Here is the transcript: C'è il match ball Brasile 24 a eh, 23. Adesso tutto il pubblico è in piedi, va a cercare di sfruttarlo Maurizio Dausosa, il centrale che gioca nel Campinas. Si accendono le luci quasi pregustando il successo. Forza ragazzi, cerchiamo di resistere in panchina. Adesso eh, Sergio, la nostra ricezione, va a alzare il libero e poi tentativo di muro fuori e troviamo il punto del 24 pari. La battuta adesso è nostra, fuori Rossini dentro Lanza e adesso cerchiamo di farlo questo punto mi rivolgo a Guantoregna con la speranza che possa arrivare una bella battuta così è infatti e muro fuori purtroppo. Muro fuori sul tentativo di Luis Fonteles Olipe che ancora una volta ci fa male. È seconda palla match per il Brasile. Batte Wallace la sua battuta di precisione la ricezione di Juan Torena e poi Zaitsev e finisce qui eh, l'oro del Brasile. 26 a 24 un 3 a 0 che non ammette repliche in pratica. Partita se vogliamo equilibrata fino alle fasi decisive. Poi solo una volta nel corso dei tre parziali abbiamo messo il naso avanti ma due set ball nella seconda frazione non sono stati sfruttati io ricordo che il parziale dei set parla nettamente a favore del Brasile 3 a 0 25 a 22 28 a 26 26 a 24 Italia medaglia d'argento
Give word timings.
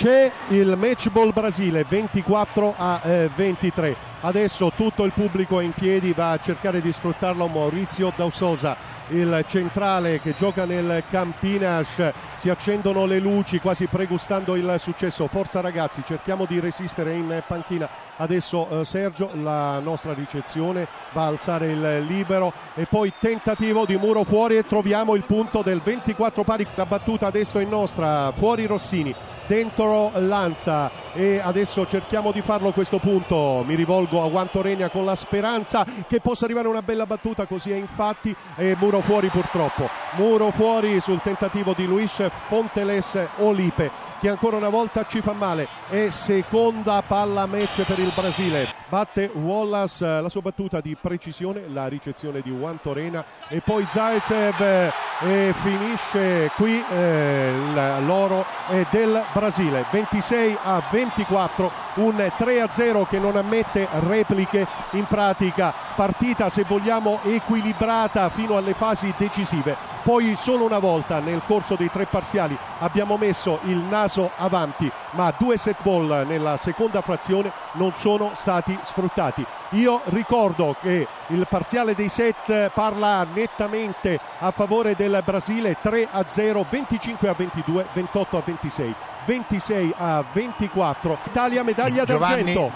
C'è 0.00 0.32
il 0.48 0.78
match 0.78 1.10
ball 1.10 1.30
Brasile 1.30 1.84
24 1.84 2.74
a 2.74 3.02
eh, 3.04 3.30
23. 3.34 3.94
Adesso 4.22 4.72
tutto 4.74 5.04
il 5.04 5.12
pubblico 5.12 5.60
è 5.60 5.62
in 5.62 5.72
piedi, 5.72 6.14
va 6.14 6.30
a 6.30 6.38
cercare 6.38 6.80
di 6.80 6.90
sfruttarlo 6.90 7.46
Maurizio 7.48 8.10
Dausosa, 8.16 8.78
il 9.10 9.44
centrale 9.48 10.20
che 10.20 10.34
gioca 10.36 10.64
nel 10.64 11.02
Campinas. 11.10 12.12
Si 12.36 12.48
accendono 12.48 13.06
le 13.06 13.18
luci 13.18 13.60
quasi 13.60 13.86
pregustando 13.86 14.56
il 14.56 14.74
successo. 14.78 15.26
Forza 15.26 15.60
ragazzi, 15.60 16.02
cerchiamo 16.04 16.44
di 16.44 16.60
resistere 16.60 17.14
in 17.14 17.42
panchina. 17.46 17.88
Adesso 18.16 18.68
eh, 18.80 18.84
Sergio, 18.84 19.30
la 19.34 19.78
nostra 19.78 20.12
ricezione, 20.12 20.86
va 21.12 21.24
a 21.24 21.26
alzare 21.26 21.72
il 21.72 22.00
libero 22.06 22.52
e 22.74 22.86
poi 22.86 23.12
tentativo 23.18 23.84
di 23.84 23.96
muro 23.96 24.24
fuori 24.24 24.56
e 24.56 24.64
troviamo 24.64 25.14
il 25.14 25.24
punto 25.24 25.62
del 25.62 25.80
24 25.80 26.44
pari. 26.44 26.66
La 26.74 26.86
battuta 26.86 27.26
adesso 27.26 27.58
è 27.58 27.64
nostra, 27.64 28.32
fuori 28.34 28.66
Rossini 28.66 29.14
dentro 29.50 30.12
Lanza 30.14 30.92
e 31.12 31.40
adesso 31.42 31.84
cerchiamo 31.84 32.30
di 32.30 32.40
farlo 32.40 32.70
questo 32.70 32.98
punto 32.98 33.64
mi 33.66 33.74
rivolgo 33.74 34.22
a 34.22 34.28
Guantoregna 34.28 34.90
con 34.90 35.04
la 35.04 35.16
speranza 35.16 35.84
che 36.06 36.20
possa 36.20 36.44
arrivare 36.44 36.68
una 36.68 36.82
bella 36.82 37.04
battuta 37.04 37.46
così 37.46 37.72
è 37.72 37.74
infatti 37.74 38.32
e 38.54 38.76
muro 38.78 38.99
fuori 39.02 39.28
purtroppo. 39.28 39.88
Muro 40.12 40.50
fuori 40.50 41.00
sul 41.00 41.20
tentativo 41.20 41.72
di 41.76 41.86
Luis 41.86 42.22
Fonteles 42.46 43.18
Olipe 43.38 44.08
che 44.20 44.28
ancora 44.28 44.58
una 44.58 44.68
volta 44.68 45.06
ci 45.06 45.22
fa 45.22 45.32
male. 45.32 45.66
È 45.88 46.10
seconda 46.10 47.02
palla 47.02 47.46
match 47.46 47.82
per 47.84 47.98
il 47.98 48.12
Brasile. 48.14 48.68
Batte 48.88 49.30
Wallace 49.32 50.04
la 50.04 50.28
sua 50.28 50.42
battuta 50.42 50.80
di 50.80 50.96
precisione 51.00 51.64
la 51.68 51.86
ricezione 51.86 52.42
di 52.42 52.50
Juan 52.50 52.80
Torena 52.82 53.24
e 53.48 53.60
poi 53.60 53.86
Zaitsev 53.88 54.92
e 55.20 55.54
finisce 55.62 56.50
qui 56.56 56.84
eh, 56.90 57.52
l'oro 58.04 58.44
del 58.90 59.24
Brasile. 59.32 59.86
26 59.90 60.58
a 60.62 60.82
24 60.90 61.70
un 61.94 62.30
3 62.36 62.60
a 62.60 62.68
0 62.68 63.06
che 63.06 63.18
non 63.18 63.36
ammette 63.36 63.88
repliche 64.06 64.66
in 64.92 65.04
pratica. 65.06 65.72
Partita 65.94 66.48
se 66.48 66.64
vogliamo 66.66 67.20
equilibrata 67.22 68.28
fino 68.30 68.56
alle 68.56 68.74
fasi 68.74 69.12
decisive. 69.16 69.76
Poi 70.02 70.34
solo 70.36 70.64
una 70.64 70.78
volta 70.78 71.20
nel 71.20 71.42
corso 71.46 71.74
dei 71.74 71.90
tre 71.90 72.06
parziali 72.06 72.56
abbiamo 72.78 73.18
messo 73.18 73.58
il 73.64 73.76
naso 73.76 74.30
avanti 74.36 74.90
ma 75.10 75.32
due 75.36 75.58
set 75.58 75.76
ball 75.82 76.26
nella 76.26 76.56
seconda 76.56 77.02
frazione 77.02 77.52
non 77.72 77.92
sono 77.94 78.30
stati 78.34 78.78
sfruttati 78.82 79.44
io 79.70 80.00
ricordo 80.06 80.76
che 80.80 81.06
il 81.28 81.46
parziale 81.48 81.94
dei 81.94 82.08
set 82.08 82.70
parla 82.70 83.26
nettamente 83.32 84.18
a 84.38 84.50
favore 84.50 84.94
del 84.96 85.22
Brasile 85.24 85.76
3 85.80 86.08
a 86.10 86.24
0 86.26 86.66
25 86.68 87.28
a 87.28 87.34
22 87.34 87.86
28 87.92 88.36
a 88.36 88.42
26 88.44 88.94
26 89.26 89.94
a 89.96 90.24
24 90.32 91.18
Italia 91.24 91.62
medaglia 91.62 92.04
d'argento 92.04 92.72